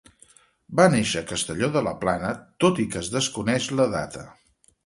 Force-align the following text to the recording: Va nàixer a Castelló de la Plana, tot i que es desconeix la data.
Va 0.79 0.85
nàixer 0.93 1.21
a 1.25 1.27
Castelló 1.33 1.69
de 1.77 1.85
la 1.89 1.93
Plana, 2.05 2.31
tot 2.65 2.81
i 2.85 2.89
que 2.95 3.03
es 3.05 3.13
desconeix 3.19 3.73
la 3.81 3.87
data. 3.97 4.29